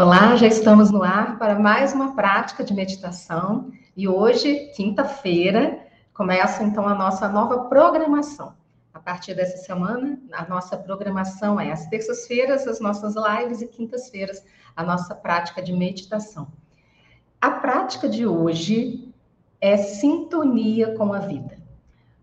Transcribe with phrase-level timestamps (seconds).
[0.00, 5.76] Olá, já estamos no ar para mais uma prática de meditação e hoje, quinta-feira,
[6.14, 8.54] começa então a nossa nova programação.
[8.94, 14.40] A partir dessa semana, a nossa programação é às terças-feiras, as nossas lives e quintas-feiras,
[14.76, 16.46] a nossa prática de meditação.
[17.40, 19.12] A prática de hoje
[19.60, 21.58] é sintonia com a vida.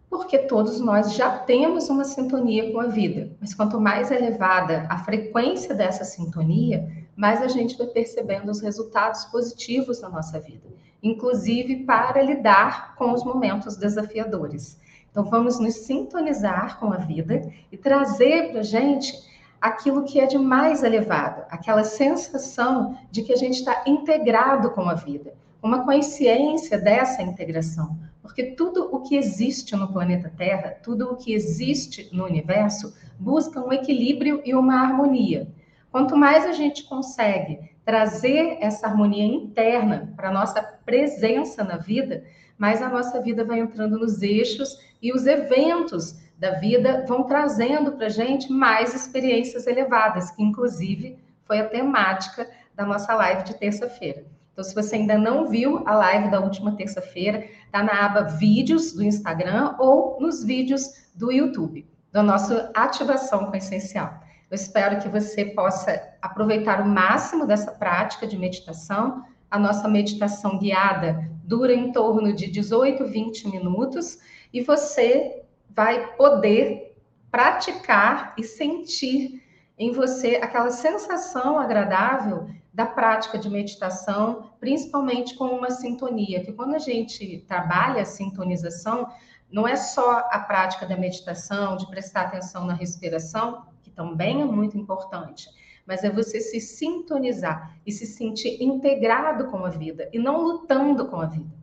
[0.09, 4.99] Porque todos nós já temos uma sintonia com a vida, mas quanto mais elevada a
[4.99, 10.67] frequência dessa sintonia, mais a gente vai percebendo os resultados positivos na nossa vida,
[11.01, 14.79] inclusive para lidar com os momentos desafiadores.
[15.09, 19.13] Então, vamos nos sintonizar com a vida e trazer para a gente
[19.61, 24.89] aquilo que é de mais elevado, aquela sensação de que a gente está integrado com
[24.89, 27.97] a vida, uma consciência dessa integração.
[28.21, 33.61] Porque tudo o que existe no planeta Terra, tudo o que existe no universo, busca
[33.61, 35.47] um equilíbrio e uma harmonia.
[35.95, 42.21] Quanto mais a gente consegue trazer essa harmonia interna para a nossa presença na vida,
[42.57, 47.93] mais a nossa vida vai entrando nos eixos e os eventos da vida vão trazendo
[47.93, 53.53] para a gente mais experiências elevadas, que inclusive foi a temática da nossa live de
[53.53, 54.25] terça-feira.
[54.51, 58.91] Então, se você ainda não viu a live da última terça-feira, está na aba Vídeos
[58.91, 64.24] do Instagram ou nos vídeos do YouTube, da nossa ativação com essencial.
[64.49, 69.23] Eu espero que você possa aproveitar o máximo dessa prática de meditação.
[69.49, 74.19] A nossa meditação guiada dura em torno de 18, 20 minutos
[74.53, 76.95] e você vai poder
[77.31, 79.43] praticar e sentir
[79.77, 86.75] em você aquela sensação agradável da prática de meditação, principalmente com uma sintonia, que quando
[86.75, 89.07] a gente trabalha a sintonização,
[89.55, 93.63] não é só a prática da meditação, de prestar atenção na respiração,
[93.95, 95.47] também é muito importante,
[95.87, 101.05] mas é você se sintonizar e se sentir integrado com a vida e não lutando
[101.05, 101.55] com a vida.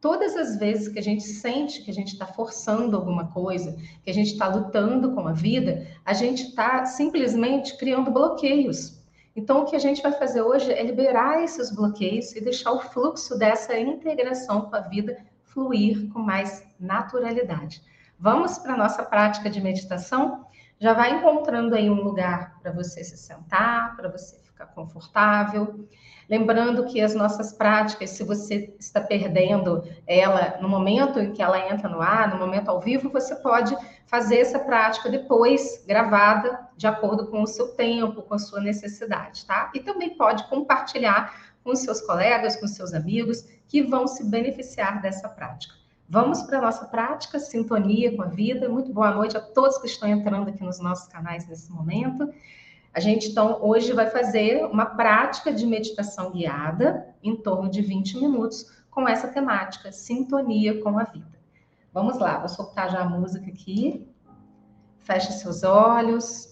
[0.00, 4.10] Todas as vezes que a gente sente que a gente está forçando alguma coisa, que
[4.10, 9.02] a gente está lutando com a vida, a gente está simplesmente criando bloqueios.
[9.34, 12.80] Então, o que a gente vai fazer hoje é liberar esses bloqueios e deixar o
[12.80, 15.16] fluxo dessa integração com a vida
[15.52, 17.82] fluir com mais naturalidade.
[18.18, 20.46] Vamos para a nossa prática de meditação?
[20.82, 25.86] já vai encontrando aí um lugar para você se sentar, para você ficar confortável.
[26.28, 31.72] Lembrando que as nossas práticas, se você está perdendo ela no momento em que ela
[31.72, 33.76] entra no ar, no momento ao vivo, você pode
[34.06, 39.46] fazer essa prática depois, gravada, de acordo com o seu tempo, com a sua necessidade,
[39.46, 39.70] tá?
[39.72, 45.28] E também pode compartilhar com seus colegas, com seus amigos, que vão se beneficiar dessa
[45.28, 45.74] prática.
[46.08, 48.68] Vamos para a nossa prática, sintonia com a vida.
[48.68, 52.32] Muito boa noite a todos que estão entrando aqui nos nossos canais nesse momento.
[52.92, 58.18] A gente, então, hoje vai fazer uma prática de meditação guiada em torno de 20
[58.18, 61.40] minutos com essa temática, sintonia com a vida.
[61.94, 64.06] Vamos lá, vou soltar já a música aqui.
[64.98, 66.51] Feche seus olhos.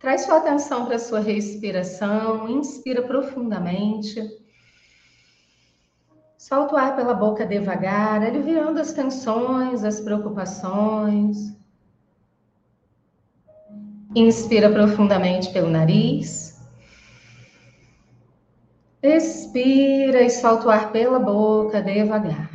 [0.00, 4.18] Traz sua atenção para a sua respiração, inspira profundamente.
[6.38, 11.54] Solta o ar pela boca devagar, aliviando as tensões, as preocupações.
[14.16, 16.58] Inspira profundamente pelo nariz.
[19.02, 22.50] Expira e solta o ar pela boca devagar.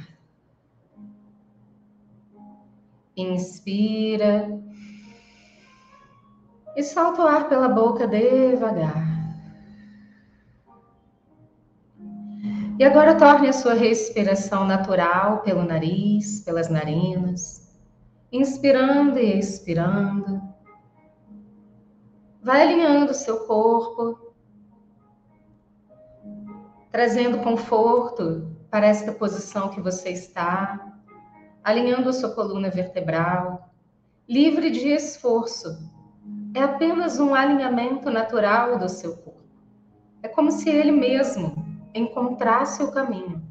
[3.16, 4.66] Inspira
[6.76, 9.16] e solta o ar pela boca devagar.
[12.78, 17.74] E agora torne a sua respiração natural pelo nariz, pelas narinas,
[18.30, 20.42] inspirando e expirando.
[22.44, 24.34] Vai alinhando o seu corpo,
[26.92, 31.00] trazendo conforto para esta posição que você está,
[31.64, 33.70] alinhando a sua coluna vertebral,
[34.28, 35.95] livre de esforço.
[36.56, 39.44] É apenas um alinhamento natural do seu corpo.
[40.24, 41.54] É como se ele mesmo
[41.94, 43.46] encontrasse o caminho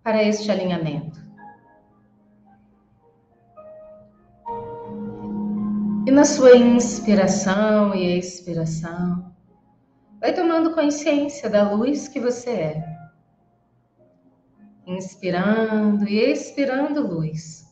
[0.00, 1.20] para este alinhamento.
[6.06, 9.34] E na sua inspiração e expiração,
[10.20, 12.96] vai tomando consciência da luz que você é.
[14.86, 17.66] Inspirando e expirando luz.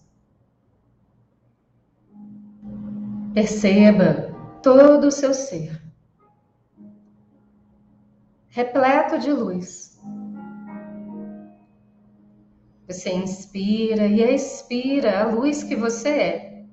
[3.33, 4.34] Perceba
[4.65, 5.79] todo o seu ser,
[8.49, 10.03] repleto de luz.
[12.89, 16.65] Você inspira e expira a luz que você é,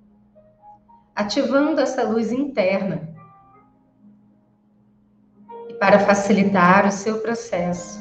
[1.14, 3.14] ativando essa luz interna.
[5.68, 8.00] E Para facilitar o seu processo,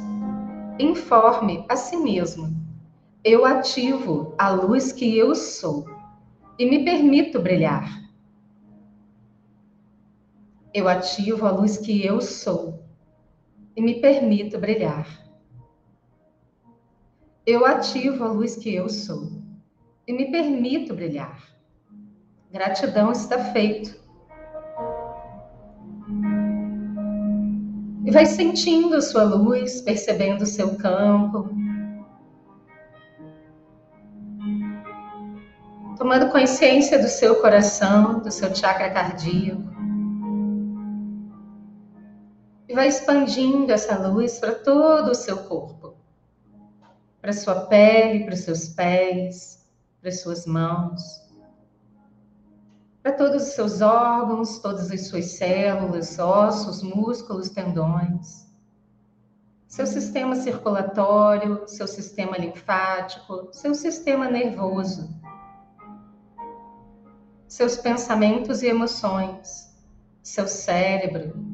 [0.78, 2.48] informe a si mesmo:
[3.24, 5.84] eu ativo a luz que eu sou
[6.56, 8.09] e me permito brilhar.
[10.72, 12.84] Eu ativo a luz que eu sou
[13.74, 15.06] e me permito brilhar.
[17.44, 19.32] Eu ativo a luz que eu sou
[20.06, 21.42] e me permito brilhar.
[22.52, 23.98] Gratidão está feito.
[28.04, 31.50] E vai sentindo sua luz, percebendo seu campo.
[35.98, 39.79] Tomando consciência do seu coração, do seu chakra cardíaco.
[42.70, 45.96] E vai expandindo essa luz para todo o seu corpo.
[47.20, 49.68] Para sua pele, para os seus pés,
[50.00, 51.20] para suas mãos.
[53.02, 58.46] Para todos os seus órgãos, todas as suas células, ossos, músculos, tendões,
[59.66, 65.10] seu sistema circulatório, seu sistema linfático, seu sistema nervoso,
[67.48, 69.76] seus pensamentos e emoções,
[70.22, 71.49] seu cérebro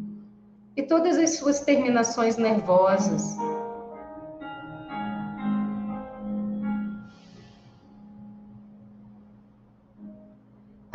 [0.77, 3.37] e todas as suas terminações nervosas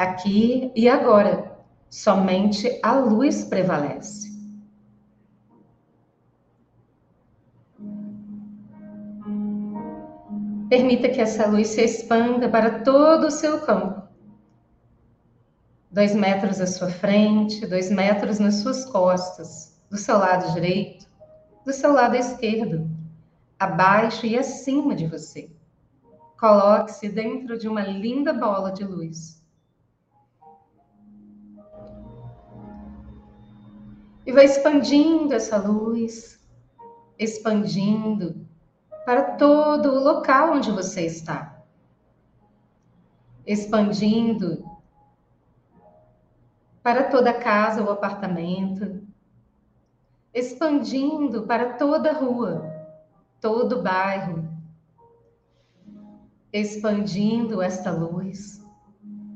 [0.01, 1.51] aqui e agora.
[1.89, 4.31] Somente a luz prevalece.
[10.69, 14.01] Permita que essa luz se expanda para todo o seu campo.
[15.91, 21.05] Dois metros à sua frente, dois metros nas suas costas, do seu lado direito,
[21.65, 22.89] do seu lado esquerdo,
[23.59, 25.51] abaixo e acima de você.
[26.39, 29.45] Coloque-se dentro de uma linda bola de luz.
[34.25, 36.39] E vai expandindo essa luz,
[37.19, 38.47] expandindo
[39.05, 41.63] para todo o local onde você está.
[43.45, 44.63] Expandindo
[46.81, 49.10] para toda a casa ou apartamento.
[50.33, 52.63] Expandindo para toda a rua,
[53.39, 54.47] todo o bairro.
[56.53, 58.61] Expandindo esta luz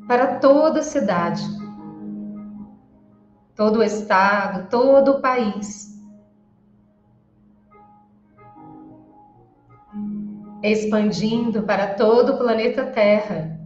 [0.08, 1.44] para toda a cidade
[3.56, 5.96] todo o estado, todo o país.
[10.62, 13.60] Expandindo para todo o planeta Terra,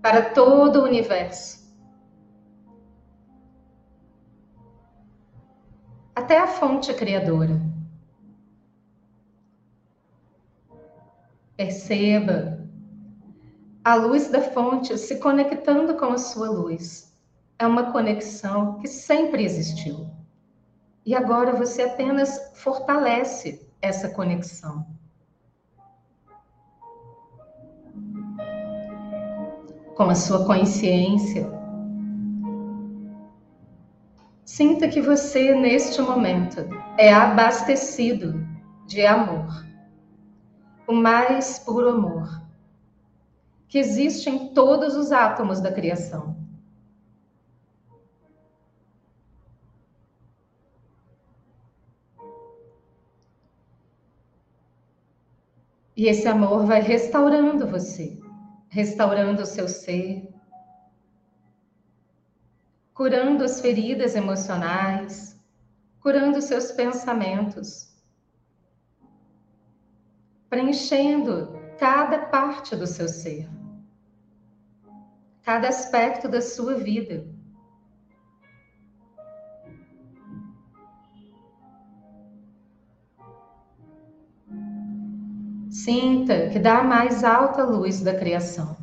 [0.00, 1.61] para todo o universo.
[6.14, 7.58] Até a fonte criadora.
[11.56, 12.60] Perceba
[13.84, 17.16] a luz da fonte se conectando com a sua luz.
[17.58, 20.06] É uma conexão que sempre existiu.
[21.04, 24.86] E agora você apenas fortalece essa conexão.
[29.96, 31.61] Com a sua consciência.
[34.54, 36.60] Sinta que você, neste momento,
[36.98, 38.46] é abastecido
[38.86, 39.64] de amor.
[40.86, 42.28] O mais puro amor
[43.66, 46.36] que existe em todos os átomos da criação.
[55.96, 58.20] E esse amor vai restaurando você,
[58.68, 60.30] restaurando o seu ser,
[62.94, 65.40] curando as feridas emocionais,
[66.00, 67.94] curando seus pensamentos,
[70.48, 73.48] preenchendo cada parte do seu ser
[75.42, 77.26] cada aspecto da sua vida.
[85.68, 88.81] Sinta que dá a mais alta luz da criação.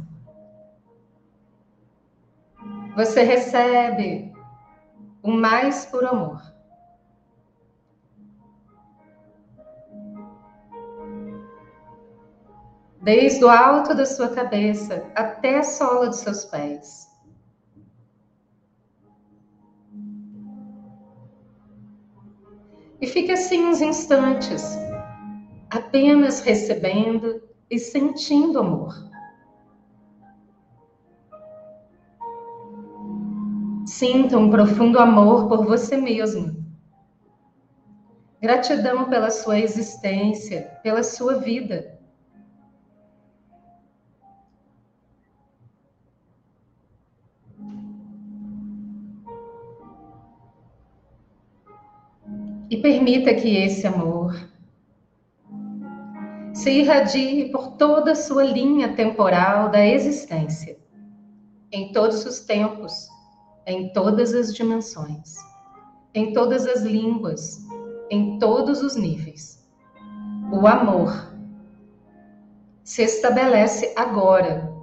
[2.99, 4.29] Você recebe
[5.23, 6.41] o mais puro amor.
[13.01, 17.07] desde o alto da sua cabeça até a sola dos seus pés.
[22.99, 24.77] E fique assim uns instantes,
[25.69, 27.41] apenas recebendo
[27.71, 29.08] e sentindo amor.
[33.99, 36.65] Sinta um profundo amor por você mesmo.
[38.41, 41.99] Gratidão pela sua existência, pela sua vida.
[52.69, 54.33] E permita que esse amor
[56.53, 60.79] se irradie por toda a sua linha temporal da existência,
[61.69, 63.18] em todos os tempos,
[63.69, 65.37] em todas as dimensões,
[66.13, 67.65] em todas as línguas,
[68.09, 69.63] em todos os níveis.
[70.51, 71.31] O amor
[72.83, 74.73] se estabelece agora,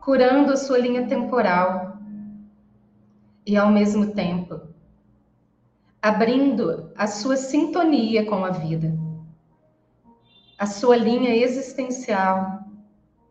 [0.00, 1.98] curando a sua linha temporal
[3.44, 4.58] e, ao mesmo tempo,
[6.00, 8.98] abrindo a sua sintonia com a vida,
[10.58, 12.64] a sua linha existencial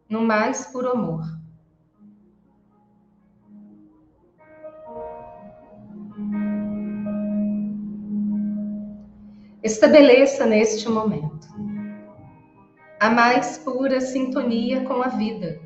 [0.07, 1.36] no mais puro amor.
[9.67, 11.45] Estabeleça neste momento
[13.01, 15.59] a mais pura sintonia com a vida.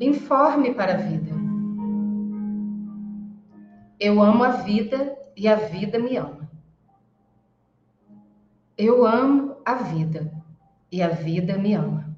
[0.00, 1.30] Informe para a vida.
[4.00, 6.50] Eu amo a vida e a vida me ama.
[8.76, 10.32] Eu amo a vida
[10.90, 12.12] e a vida me ama.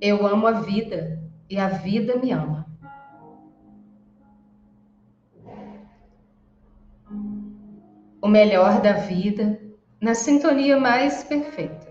[0.00, 2.69] Eu amo a vida e a vida me ama.
[8.22, 9.60] O melhor da vida,
[10.00, 11.88] na sintonia mais perfeita,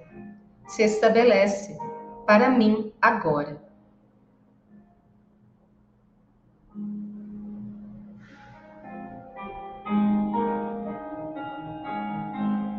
[0.67, 1.77] se estabelece
[2.25, 3.69] para mim agora.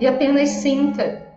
[0.00, 1.28] e apenas sinta.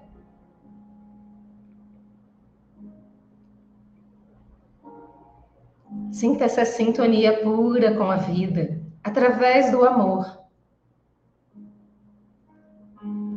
[6.12, 10.43] Sinta essa sintonia pura com a vida, através do amor.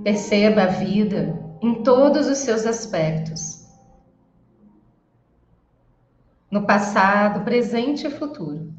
[0.06, 3.66] Perceba a vida em todos os seus aspectos.
[6.48, 8.72] No passado, presente e futuro.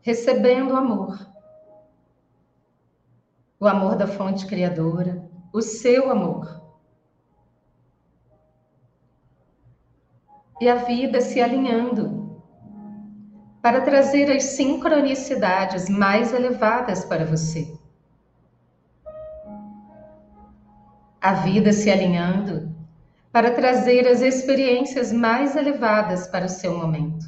[0.00, 1.28] Recebendo amor
[3.58, 6.62] o amor da fonte criadora, o seu amor.
[10.60, 12.40] E a vida se alinhando
[13.60, 17.81] para trazer as sincronicidades mais elevadas para você.
[21.22, 22.74] A vida se alinhando
[23.30, 27.24] para trazer as experiências mais elevadas para o seu momento.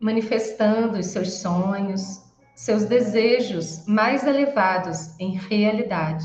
[0.00, 2.20] Manifestando os seus sonhos,
[2.52, 6.24] seus desejos mais elevados em realidade.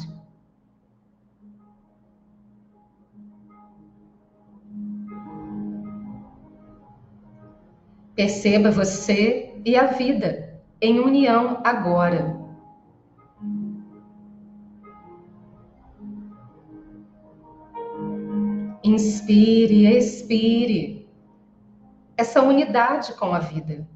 [8.16, 12.41] Perceba você e a vida em união agora.
[18.84, 21.08] Inspire, expire
[22.18, 23.88] essa unidade com a vida.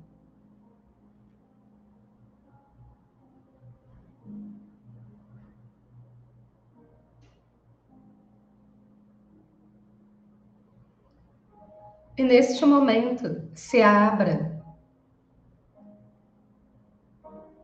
[12.18, 14.64] E neste momento, se abra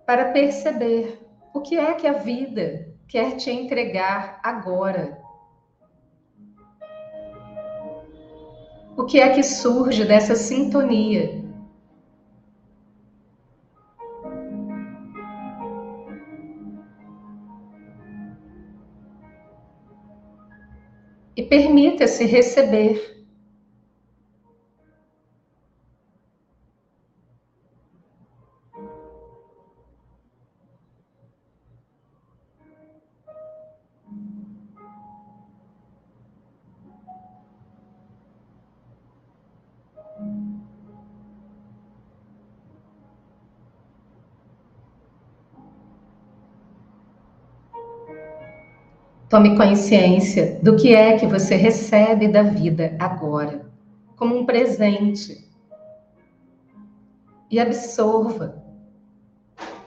[0.06, 5.21] para perceber o que é que a vida quer te entregar agora.
[9.02, 11.44] O que é que surge dessa sintonia?
[21.36, 23.21] E permita-se receber
[49.32, 53.66] Tome consciência do que é que você recebe da vida agora,
[54.18, 55.50] como um presente.
[57.50, 58.62] E absorva.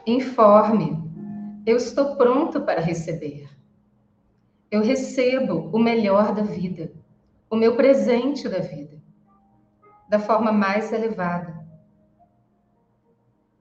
[0.06, 0.98] Informe.
[1.66, 3.46] Eu estou pronto para receber.
[4.70, 6.90] Eu recebo o melhor da vida,
[7.50, 8.96] o meu presente da vida,
[10.08, 11.54] da forma mais elevada.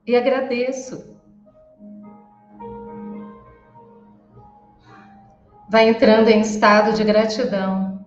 [0.07, 1.12] E agradeço
[5.73, 8.05] vai entrando em estado de gratidão.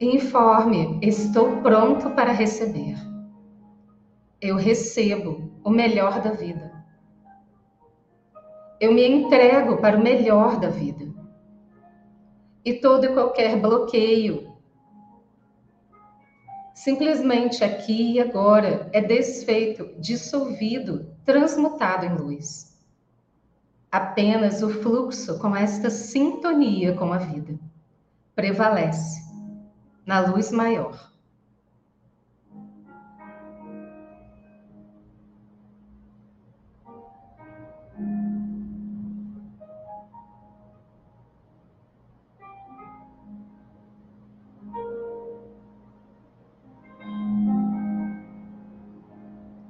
[0.00, 2.96] Informe, estou pronto para receber.
[4.40, 6.72] Eu recebo o melhor da vida.
[8.80, 11.06] Eu me entrego para o melhor da vida.
[12.64, 14.47] e todo e qualquer bloqueio.
[16.78, 22.78] Simplesmente aqui e agora é desfeito, dissolvido, transmutado em luz.
[23.90, 27.58] Apenas o fluxo com esta sintonia com a vida
[28.32, 29.20] prevalece
[30.06, 31.07] na luz maior.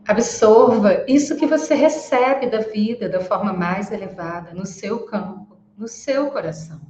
[0.09, 5.87] Absorva isso que você recebe da vida da forma mais elevada, no seu campo, no
[5.87, 6.81] seu coração.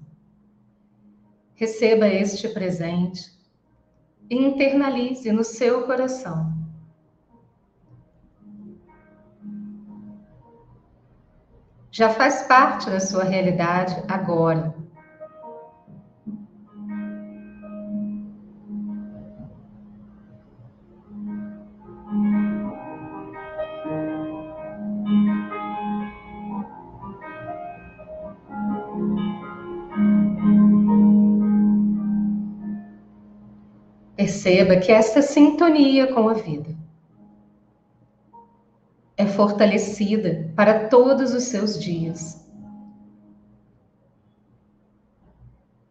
[1.57, 3.29] Receba este presente
[4.31, 6.57] e internalize no seu coração.
[11.91, 14.77] Já faz parte da sua realidade agora.
[34.49, 36.75] Perceba que esta sintonia com a vida
[39.14, 42.43] é fortalecida para todos os seus dias.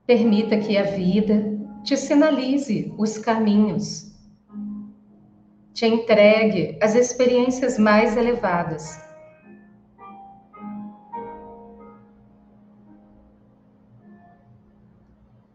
[0.07, 4.11] Permita que a vida te sinalize os caminhos,
[5.71, 8.99] te entregue as experiências mais elevadas.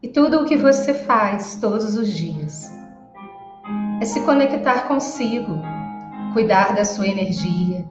[0.00, 2.80] E tudo o que você faz todos os dias
[4.02, 5.62] é se conectar consigo,
[6.32, 7.88] cuidar da sua energia,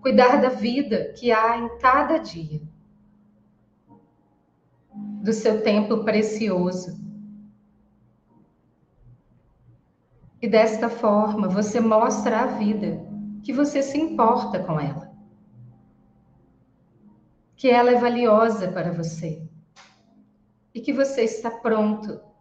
[0.00, 2.62] cuidar da vida que há em cada dia,
[5.22, 6.98] do seu tempo precioso.
[10.40, 13.06] E desta forma você mostra à vida
[13.42, 15.12] que você se importa com ela,
[17.54, 19.46] que ela é valiosa para você
[20.74, 22.31] e que você está pronto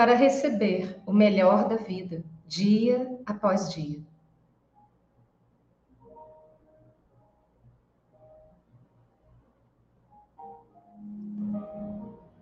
[0.00, 4.00] para receber o melhor da vida, dia após dia.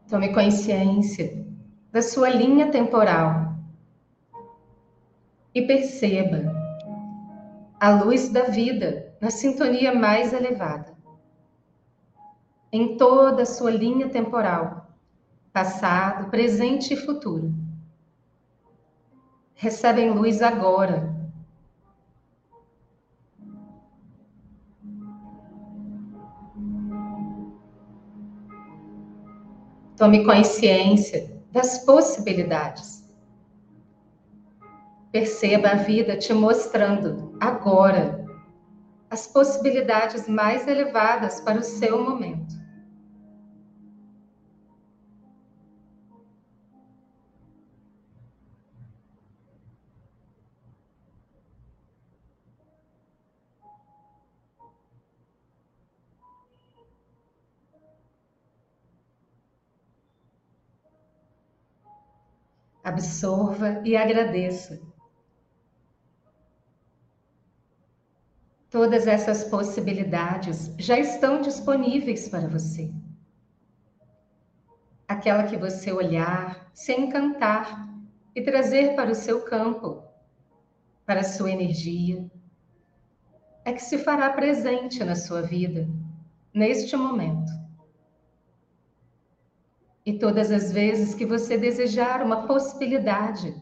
[0.09, 1.45] Tome consciência
[1.91, 3.57] da sua linha temporal
[5.53, 6.55] e perceba
[7.81, 10.97] a luz da vida na sintonia mais elevada,
[12.71, 14.88] em toda a sua linha temporal
[15.53, 17.53] passado, presente e futuro.
[19.55, 21.17] Recebem luz agora.
[29.97, 33.05] Tome consciência das possibilidades.
[35.11, 38.25] Perceba a vida te mostrando agora
[39.11, 42.58] as possibilidades mais elevadas para o seu momento.
[62.99, 64.81] Absorva e agradeça.
[68.71, 72.93] Todas essas possibilidades já estão disponíveis para você.
[75.07, 77.89] Aquela que você olhar, se encantar
[78.35, 80.03] e trazer para o seu campo,
[81.07, 82.31] para a sua energia,
[83.65, 85.89] é que se fará presente na sua vida,
[86.53, 87.58] neste momento.
[90.09, 93.55] E todas as vezes que você desejar uma possibilidade,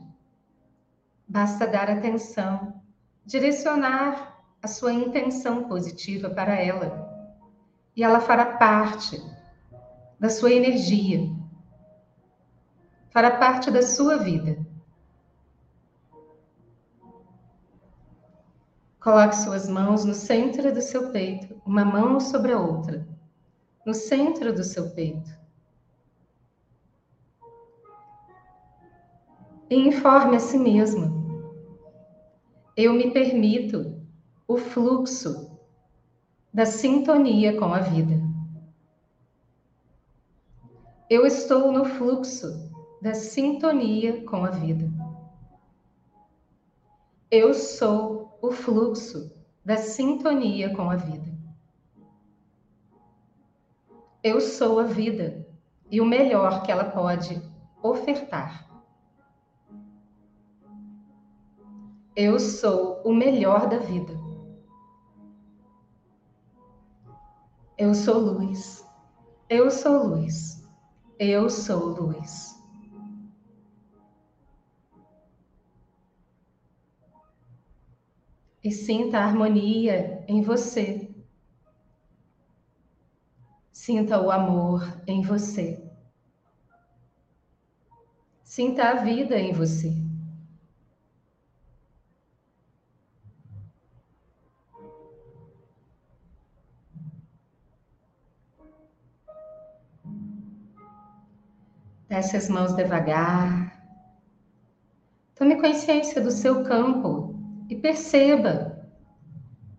[1.27, 2.81] basta dar atenção,
[3.25, 7.05] direcionar a sua intenção positiva para ela.
[7.97, 9.21] E ela fará parte
[10.21, 11.29] da sua energia,
[13.11, 14.57] fará parte da sua vida.
[19.01, 23.05] Coloque suas mãos no centro do seu peito, uma mão sobre a outra,
[23.85, 25.45] no centro do seu peito.
[29.69, 31.17] E informe a si mesmo.
[32.77, 34.01] Eu me permito
[34.47, 35.59] o fluxo
[36.53, 38.21] da sintonia com a vida.
[41.09, 44.91] Eu estou no fluxo da sintonia com a vida.
[47.31, 49.33] Eu sou o fluxo
[49.65, 51.37] da sintonia com a vida.
[54.23, 55.47] Eu sou a vida
[55.91, 57.41] e o melhor que ela pode
[57.83, 58.66] ofertar.
[62.17, 64.15] Eu sou o melhor da vida.
[67.77, 68.83] Eu sou luz.
[69.51, 70.67] Eu sou luz.
[71.19, 72.57] Eu sou luz.
[78.65, 81.15] E sinta a harmonia em você.
[83.71, 85.87] Sinta o amor em você.
[88.43, 90.06] Sinta a vida em você.
[102.17, 103.79] Desce as mãos devagar.
[105.35, 108.89] Tome consciência do seu campo e perceba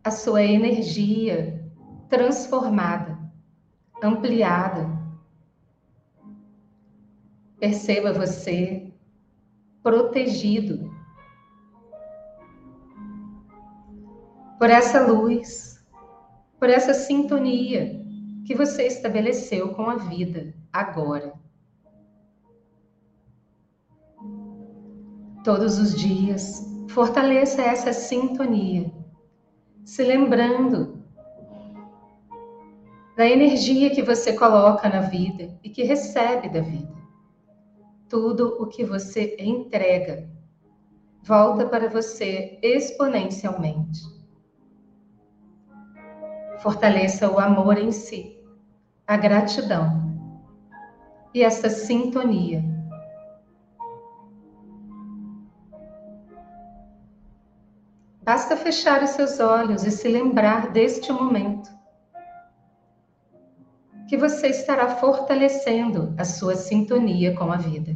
[0.03, 1.67] a sua energia
[2.07, 3.17] transformada
[4.03, 4.87] ampliada.
[7.59, 8.93] Perceba você
[9.81, 10.93] protegido
[14.59, 15.83] por essa luz,
[16.59, 17.99] por essa sintonia
[18.45, 21.46] que você estabeleceu com a vida agora.
[25.47, 28.91] Todos os dias, fortaleça essa sintonia,
[29.85, 31.01] se lembrando
[33.15, 36.93] da energia que você coloca na vida e que recebe da vida.
[38.09, 40.29] Tudo o que você entrega
[41.23, 44.01] volta para você exponencialmente.
[46.59, 48.37] Fortaleça o amor em si,
[49.07, 50.13] a gratidão
[51.33, 52.76] e essa sintonia.
[58.27, 61.69] Basta fechar os seus olhos e se lembrar deste momento
[64.09, 67.95] que você estará fortalecendo a sua sintonia com a vida.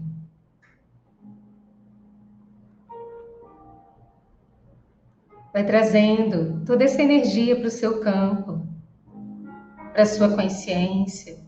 [5.52, 8.66] Vai trazendo toda essa energia para o seu campo,
[9.92, 11.41] para a sua consciência.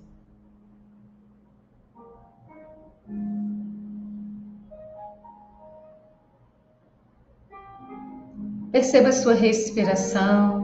[8.74, 10.64] Perceba a sua respiração.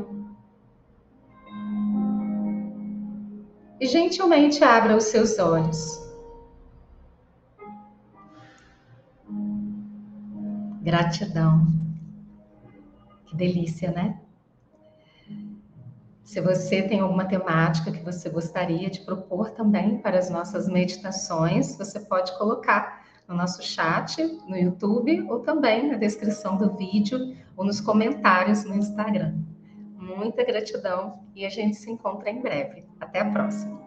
[3.79, 6.05] e gentilmente abra os seus olhos.
[10.81, 11.67] Gratidão.
[13.25, 14.19] Que delícia, né?
[16.23, 21.75] Se você tem alguma temática que você gostaria de propor também para as nossas meditações,
[21.75, 27.65] você pode colocar no nosso chat, no YouTube, ou também na descrição do vídeo ou
[27.65, 29.49] nos comentários no Instagram
[30.17, 32.85] muita gratidão e a gente se encontra em breve.
[32.99, 33.78] Até a próxima!